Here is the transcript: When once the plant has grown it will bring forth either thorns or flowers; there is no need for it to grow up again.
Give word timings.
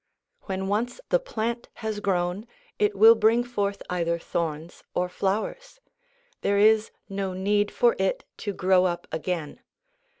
When 0.45 0.67
once 0.67 0.99
the 1.09 1.19
plant 1.19 1.69
has 1.75 1.99
grown 1.99 2.47
it 2.79 2.95
will 2.95 3.13
bring 3.13 3.43
forth 3.43 3.83
either 3.87 4.17
thorns 4.17 4.83
or 4.95 5.07
flowers; 5.07 5.79
there 6.41 6.57
is 6.57 6.89
no 7.07 7.33
need 7.33 7.69
for 7.69 7.95
it 7.99 8.25
to 8.37 8.51
grow 8.51 8.85
up 8.85 9.07
again. 9.11 9.59